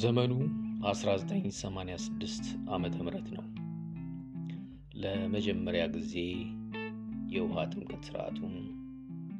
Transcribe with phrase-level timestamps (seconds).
[0.00, 0.32] ዘመኑ
[0.88, 3.44] 1986 ዓመተ ምህረት ነው።
[4.94, 6.14] ለመጀመሪያ ጊዜ
[7.34, 8.54] የውሃ ጥምቀት ስርዓቱን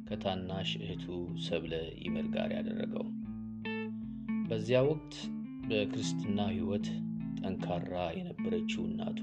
[0.07, 1.05] ከታናሽ እህቱ
[1.47, 1.73] ሰብለ
[2.03, 3.05] ይመር ጋር ያደረገው።
[4.49, 5.15] በዚያ ወቅት
[5.69, 6.87] በክርስትና ሕይወት
[7.39, 9.21] ጠንካራ የነበረችው እናቱ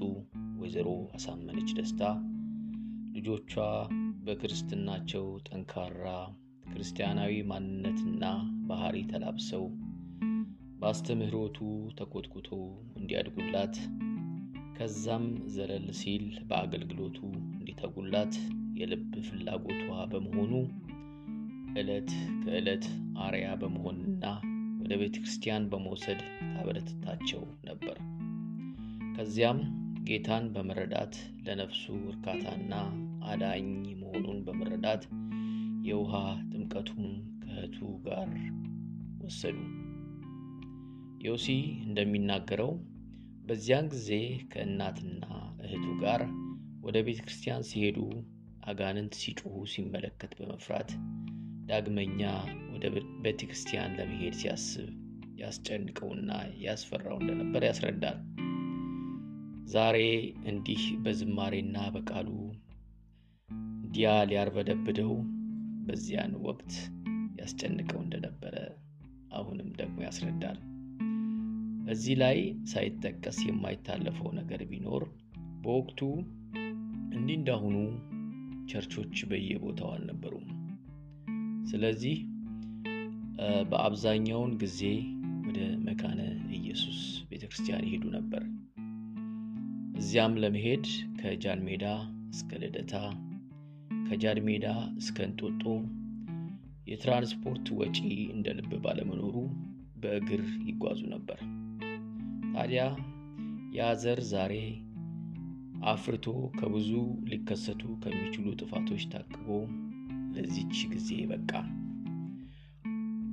[0.61, 2.01] ወይዘሮ አሳመነች ደስታ
[3.17, 3.53] ልጆቿ
[4.23, 6.05] በክርስትናቸው ጠንካራ
[6.71, 8.23] ክርስቲያናዊ ማንነትና
[8.67, 9.65] ባህሪ ተላብሰው
[10.79, 11.57] በአስተምህሮቱ
[11.95, 12.49] ተኮትኩቶ
[12.99, 13.75] እንዲያድጉላት
[14.77, 17.19] ከዛም ዘለል ሲል በአገልግሎቱ
[17.53, 18.35] እንዲተጉላት
[18.79, 20.53] የልብ ፍላጎቷ በመሆኑ
[21.77, 22.11] ዕለት
[22.43, 22.85] ከዕለት
[23.23, 24.25] አርያ በመሆንና
[24.81, 26.19] ወደ ቤተ ክርስቲያን በመውሰድ
[26.51, 27.97] ታበረትታቸው ነበር።
[29.17, 29.59] ከዚያም
[30.07, 32.73] ጌታን በመረዳት ለነፍሱ እርካታና
[33.29, 33.67] አዳኝ
[34.01, 35.03] መሆኑን በመረዳት
[35.87, 36.13] የውሃ
[36.51, 37.09] ጥምቀቱን
[37.41, 38.29] ከእህቱ ጋር
[39.23, 39.57] ወሰዱ።
[41.21, 41.45] ዮሲ
[41.85, 42.71] እንደሚናገረው
[43.47, 44.09] በዚያን ጊዜ
[44.51, 45.23] ከእናትና
[45.65, 46.21] እህቱ ጋር
[46.83, 47.99] ወደ ቤተ ክርስቲያን ሲሄዱ
[48.69, 50.89] አጋንንት ሲጮሁ ሲመለከት በመፍራት
[51.69, 52.21] ዳግመኛ
[52.73, 52.85] ወደ
[53.23, 54.89] ቤተ ክርስቲያን ለመሄድ ሲያስብ
[55.41, 56.29] ያስጨንቀውና
[56.63, 58.19] ያስፈራው እንደነበር ያስረዳል።
[59.67, 59.97] ዛሬ
[60.51, 62.29] እንዲህ በዝማሬና በቃሉ
[63.81, 65.13] እንዲያ ሊያርበደብደው
[65.87, 66.71] በዚያን ወቅት
[67.41, 68.55] ያስጨንቀው እንደነበረ
[69.37, 70.57] አሁንም ደግሞ ያስረዳል።
[71.87, 72.37] እዚህ ላይ
[72.71, 75.03] ሳይጠቀስ የማይታለፈው ነገር ቢኖር
[75.63, 75.99] በወቅቱ
[77.17, 77.75] እንዲህ እንዳሁኑ
[78.71, 80.47] ቸርቾች በየቦታው አልነበሩም።
[81.69, 82.17] ስለዚህ
[83.71, 84.81] በአብዛኛውን ጊዜ
[85.47, 86.21] ወደ መካነ
[86.57, 88.43] ኢየሱስ ቤተ ክርስቲያን ይሄዱ ነበር።
[89.99, 90.85] እዚያም ለመሄድ
[91.19, 91.85] ከጃን ሜዳ
[92.33, 92.93] እስከ ልደታ፣
[94.07, 94.65] ከጃን ሜዳ
[95.01, 95.63] እስከ እንጦጦ
[96.87, 97.97] የትራንስፖርት ወጪ
[98.35, 99.35] እንደ ልብ ባለመኖሩ
[100.03, 101.39] በእግር ይጓዙ ነበር።
[102.57, 102.83] ታዲያ
[103.75, 104.53] ያ ዘር ዛሬ
[105.83, 106.25] አፍርቶ
[106.55, 106.87] ከብዙ
[107.27, 109.47] ሊከሰቱ ከሚችሉ ጥፋቶች ታቅቦ
[110.35, 111.51] ለዚች ጊዜ በቃ።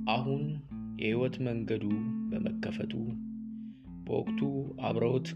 [0.07, 0.43] አሁን
[0.99, 1.85] የሕይወት መንገዱ
[2.29, 2.93] በመከፈቱ
[4.05, 4.41] በወቅቱ
[4.89, 5.29] አብረውት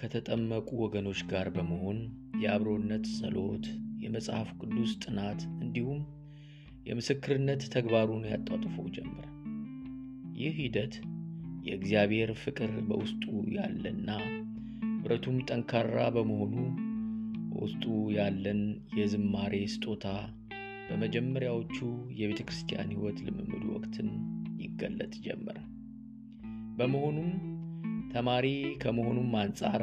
[0.00, 2.00] ከተጠመቁ ወገኖች ጋር በመሆን
[2.42, 3.66] የአብሮነት ጸሎት፣
[4.04, 6.00] የመጽሐፍ ቅዱስ ጥናት እንዲሁም
[6.86, 9.26] የምስክርነት ተግባሩን ያጧጥፎ ጀመረ።
[10.36, 10.96] ይህ ሂደት
[11.64, 13.24] የእግዚአብሔር ፍቅር በውስጡ
[13.56, 14.08] ያለና
[14.92, 16.54] ኅብረቱም ጠንካራ በመሆኑ
[17.50, 17.84] በውስጡ
[18.16, 18.60] ያለን
[18.98, 20.06] የዝማሬ ስጦታ
[20.88, 21.76] በመጀመሪያዎቹ
[22.18, 24.08] የቤተ ክርስቲያን ሕይወት ልምምድ ወቅትን
[24.62, 25.58] ይገለጥ ጀመረ።
[26.78, 27.30] በመሆኑም
[28.12, 28.46] ተማሪ
[28.82, 29.82] ከመሆኑም አንጻር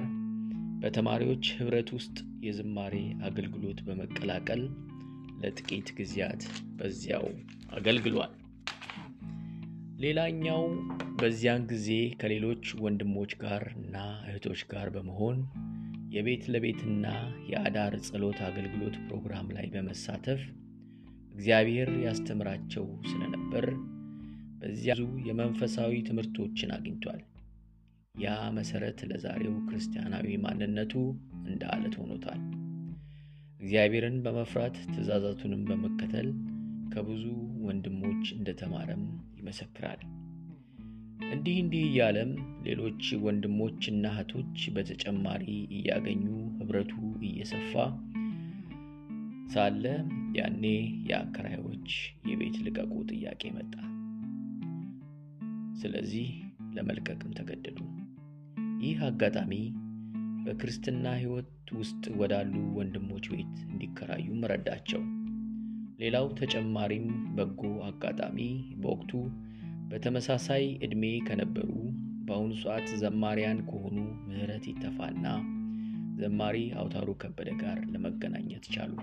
[0.82, 2.16] በተማሪዎች ኅብረት ውስጥ
[2.46, 2.96] የዝማሬ
[3.28, 4.64] አገልግሎት በመቀላቀል
[5.42, 6.44] ለጥቂት ጊዜያት
[6.76, 7.26] በዚያው
[7.72, 8.34] አገልግሏል።
[9.96, 10.64] ሌላኛው
[11.20, 11.90] በዚያን ጊዜ
[12.22, 15.38] ከሌሎች ወንድሞች ጋር እና እህቶች ጋር በመሆን
[16.16, 17.06] የቤት ለቤትና
[17.52, 20.42] የአዳር ጸሎት አገልግሎት ፕሮግራም ላይ በመሳተፍ
[21.32, 23.66] እግዚአብሔር ያስተምራቸው ስለነበር
[24.60, 27.22] በዚያ ብዙ የመንፈሳዊ ትምህርቶችን አግኝቷል።
[28.16, 30.94] ያ መሰረት ለዛሬው ክርስቲያናዊ ማንነቱ
[31.46, 32.42] እንደ አለት ሆኖታል።
[33.60, 36.30] እግዚአብሔርን በመፍራት ትእዛዛቱንም በመከተል
[36.96, 37.24] ከብዙ
[37.66, 39.04] ወንድሞች እንደተማረም
[39.38, 40.02] ይመሰክራል።
[41.28, 42.32] እንዲህ እንዲህ እያለም
[42.64, 45.46] ሌሎች ወንድሞችና እህቶች በተጨማሪ
[45.78, 46.26] እያገኙ
[46.58, 46.94] ኅብረቱ
[47.28, 47.74] እየሰፋ
[49.54, 49.84] ሳለ
[50.38, 50.64] ያኔ
[51.10, 51.90] የአከራዮች
[52.30, 53.74] የቤት ልቀቁ ጥያቄ መጣ።
[55.82, 56.30] ስለዚህ
[56.76, 57.80] ለመልቀቅም ተገደዱ።
[58.82, 59.54] ይህ አጋጣሚ
[60.46, 65.04] በክርስትና ሕይወት ውስጥ ወዳሉ ወንድሞች ቤት እንዲከራዩም ረዳቸው።
[66.00, 68.38] ሌላው ተጨማሪም በጎ አጋጣሚ
[68.82, 69.12] በወቅቱ
[69.92, 71.70] በተመሳሳይ ዕድሜ ከነበሩ
[72.28, 73.98] በአሁኑ ሰዓት ዘማሪያን ከሆኑ
[74.28, 75.26] ምህረት ይተፋና
[76.20, 78.96] ዘማሪ አውታሩ ከበደ ጋር ለመገናኘት ቻሉ።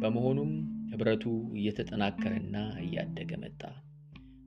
[0.00, 0.52] በመሆኑም
[0.92, 1.24] ኅብረቱ
[1.58, 3.62] እየተጠናከረና እያደገ መጣ።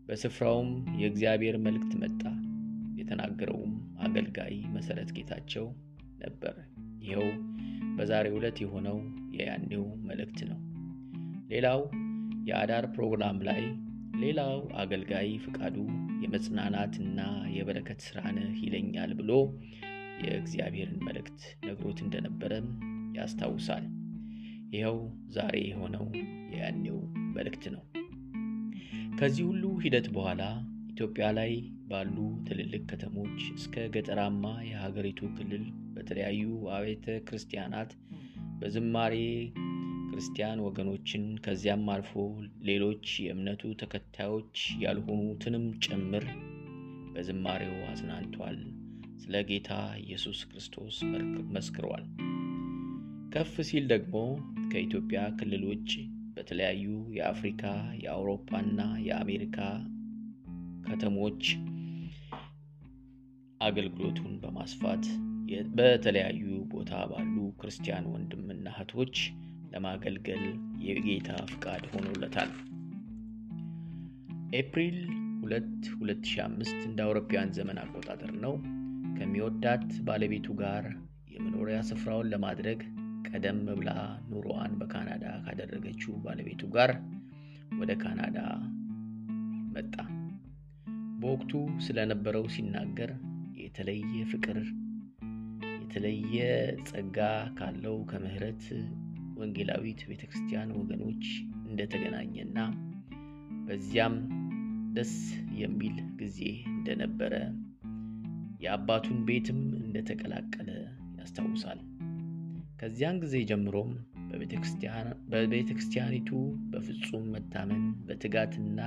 [0.07, 0.69] በስፍራውም
[1.01, 2.21] የእግዚአብሔር መልእክት መጣ።
[3.01, 5.67] የተናገረውም አገልጋይ መሰረት ጌታቸው
[6.19, 6.55] ነበር።
[7.05, 7.27] ይኸው
[7.97, 8.97] በዛሬው ዕለት የሆነው
[9.37, 10.59] የያኔው መልእክት ነው።
[11.51, 11.79] ሌላው
[12.47, 13.61] የአዳር ፕሮግራም ላይ
[14.21, 15.75] ሌላው አገልጋይ ፍቃዱ
[16.23, 17.19] የመጽናናትና
[17.55, 19.31] የበረከት ሥራ ነህ ይለኛል ብሎ
[20.23, 22.67] የእግዚአብሔርን መልእክት ነግሮት እንደነበረም
[23.17, 23.85] ያስታውሳል።
[24.73, 24.97] ይኸው
[25.29, 26.05] ዛሬ የሆነው
[26.53, 26.99] የያኔው
[27.35, 27.83] መልእክት ነው።
[29.19, 30.43] ከዚህ ሁሉ ሂደት በኋላ
[30.93, 31.51] ኢትዮጵያ ላይ
[31.87, 32.15] ባሉ
[32.47, 35.65] ትልልቅ ከተሞች እስከ ገጠራማ የሀገሪቱ ክልል
[35.95, 36.43] በተለያዩ
[36.75, 37.91] አብያተ ክርስቲያናት
[38.59, 39.15] በዝማሬ
[40.11, 42.13] ክርስቲያን ወገኖችን ከዚያም አልፎ
[42.63, 46.25] ሌሎች የእምነቱ ተከታዮች ያልሆኑትንም ጭምር
[47.13, 48.57] በዝማሬው አዝናንቷል።
[49.23, 49.71] ስለ ጌታ
[50.03, 50.97] ኢየሱስ ክርስቶስ
[51.53, 52.03] መስክሯል።
[53.33, 54.15] ከፍ ሲል ደግሞ
[54.71, 55.91] ከኢትዮጵያ ክልል ውጭ
[56.35, 56.85] በተለያዩ
[57.17, 57.63] የአፍሪካ
[58.03, 59.57] የአውሮፓና የአሜሪካ
[60.85, 61.43] ከተሞች
[63.61, 65.05] አገልግሎቱን በማስፋት
[65.77, 69.15] በተለያዩ ቦታ ባሉ ክርስቲያን ወንድምና እህቶች
[69.71, 70.43] ለማገልገል
[70.85, 72.51] የጌታ ፍቃድ ሆኖለታል።
[74.53, 74.97] ኤፕሪል
[75.43, 78.53] 2 2005 እንደ አውሮፓውያን ዘመን አቆጣጠር ነው።
[79.17, 80.85] ከሚወዳት ባለቤቱ ጋር
[81.33, 82.79] የመኖሪያ ስፍራውን ለማድረግ
[83.29, 83.89] ቀደም ብላ
[84.29, 86.91] ኑሮዋን በካናዳ ካደረገችው ባለቤቱ ጋር
[87.79, 88.39] ወደ ካናዳ
[89.75, 89.95] መጣ።
[91.21, 91.51] በወቅቱ
[91.85, 93.11] ስለነበረው ሲናገር
[93.61, 94.59] የተለየ ፍቅር፣
[95.81, 96.35] የተለየ
[96.89, 97.17] ጸጋ
[97.57, 98.63] ካለው ከምሕረት
[99.41, 101.23] ወንጌላዊት ቤተ ክርስቲያን ወገኖች
[101.69, 102.57] እንደተገናኘና
[103.67, 104.15] በዚያም
[104.95, 105.13] ደስ
[105.59, 106.39] የሚል ጊዜ
[106.71, 107.33] እንደነበረ
[108.61, 110.69] የአባቱን ቤትም እንደተቀላቀለ
[111.19, 111.79] ያስታውሳል።
[112.81, 113.91] ከዚያን ጊዜ ጀምሮም
[115.31, 116.29] በቤተ ክርስቲያኒቱ
[116.71, 118.79] በፍጹም መታመን በትጋትና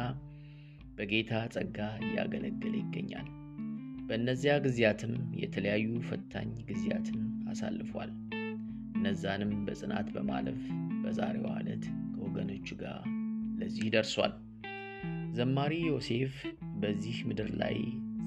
[0.97, 3.29] በጌታ ጸጋ እያገለገለ ይገኛል።
[4.09, 5.13] በእነዚያ ጊዜያትም
[5.43, 7.21] የተለያዩ ፈታኝ ጊዜያትን
[7.51, 8.11] አሳልፏል።
[9.05, 10.61] እነዛንም በጽናት በማለፍ
[11.01, 13.01] በዛሬዋ ዕለት ከወገኖቹ ጋር
[13.59, 14.33] ለዚህ ደርሷል።
[15.35, 16.37] ዘማሪ ዮሴፍ
[16.83, 17.77] በዚህ ምድር ላይ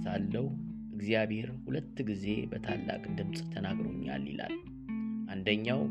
[0.03, 0.45] ሳለው
[0.91, 4.53] እግዚአብሔር ሁለት ጊዜ በታላቅ ድምፅ ተናግሮኛል ይላል።
[5.33, 5.81] አንደኛው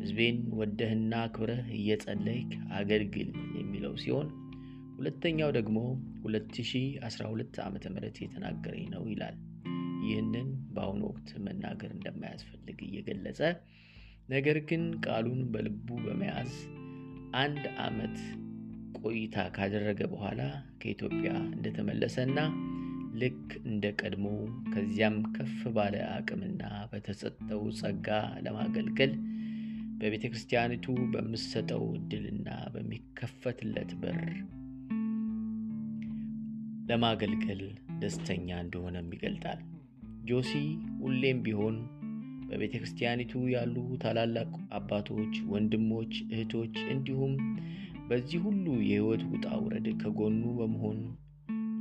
[0.00, 4.30] ሕዝቤን ወደህና አክብረህ እየጸለይክ አገልግል የሚለው ሲሆን
[4.96, 5.78] ሁለተኛው ደግሞ
[6.26, 7.76] 2012 ዓ ም
[8.22, 9.36] የተናገረኝ ነው ይላል።
[10.06, 13.40] ይህንን በአሁኑ ወቅት መናገር እንደማያስፈልግ እየገለጸ
[14.32, 16.52] ነገር ግን ቃሉን በልቡ በመያዝ
[17.40, 18.16] አንድ ዓመት
[19.00, 20.40] ቆይታ ካደረገ በኋላ
[20.80, 22.38] ከኢትዮጵያ እንደተመለሰና
[23.22, 24.26] ልክ እንደ ቀድሞ
[24.72, 26.62] ከዚያም ከፍ ባለ አቅምና
[26.92, 28.08] በተሰጠው ጸጋ
[28.46, 29.12] ለማገልገል
[30.00, 34.22] በቤተ ክርስቲያኒቱ በምሰጠው እድልና በሚከፈትለት በር
[36.88, 37.60] ለማገልገል
[38.00, 39.60] ደስተኛ እንደሆነም ይገልጣል።
[40.28, 40.52] ጆሲ
[41.02, 41.76] ሁሌም ቢሆን
[42.52, 47.34] በቤተ ክርስቲያኒቱ ያሉ ታላላቅ አባቶች፣ ወንድሞች፣ እህቶች እንዲሁም
[48.08, 50.98] በዚህ ሁሉ የሕይወት ውጣ ውረድ ከጎኑ በመሆን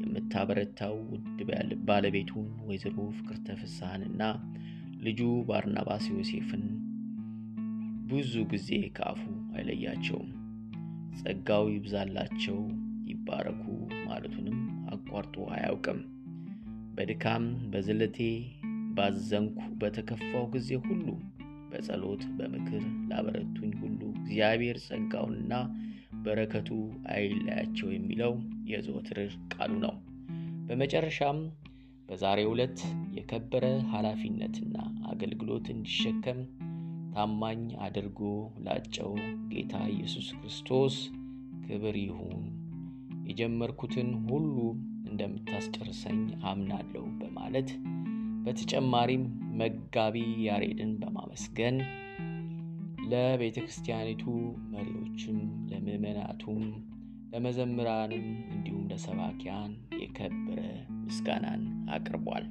[0.04, 1.40] የምታበረታው ውድ
[1.88, 4.22] ባለቤቱን ወይዘሮ ፍቅርተ ፍስሐንና
[5.04, 6.64] ልጁ ባርናባስ ዮሴፍን
[8.12, 9.22] ብዙ ጊዜ ከአፉ
[9.56, 10.32] አይለያቸውም።
[11.20, 12.60] ጸጋው ይብዛላቸው፣
[13.12, 13.64] ይባረኩ
[14.08, 14.60] ማለቱንም
[14.94, 16.00] አቋርጦ አያውቅም።
[16.96, 18.18] በድካም በዝለቴ
[18.96, 21.06] ባዘንኩ በተከፋው ጊዜ ሁሉ
[21.72, 25.54] በጸሎት በምክር ላበረቱኝ ሁሉ እግዚአብሔር ጸጋውንና
[26.24, 26.70] በረከቱ
[27.14, 28.34] አይለያቸው የሚለው
[28.72, 29.20] የዘወትር
[29.54, 29.94] ቃሉ ነው።
[30.68, 31.40] በመጨረሻም
[32.10, 32.80] በዛሬው ዕለት
[33.18, 34.76] የከበረ ኃላፊነትና
[35.12, 36.40] አገልግሎት እንዲሸከም
[37.14, 38.20] ታማኝ አድርጎ
[38.66, 39.14] ላጨው
[39.54, 40.96] ጌታ ኢየሱስ ክርስቶስ
[41.66, 42.44] ክብር ይሁን።
[43.30, 44.56] የጀመርኩትን ሁሉ
[45.12, 46.22] እንደምታስጨርሰኝ
[46.52, 47.70] አምናለሁ በማለት
[48.46, 49.24] በተጨማሪም
[49.60, 50.16] መጋቢ
[50.46, 51.78] ያሬድን በማመስገን
[53.12, 54.24] ለቤተ ክርስቲያኒቱ
[54.74, 55.38] መሪዎችም
[55.72, 56.64] ለምዕመናቱም
[57.34, 60.62] ለመዘምራንም እንዲሁም ለሰባኪያን የከበረ
[61.04, 62.46] ምስጋናን አቅርቧል።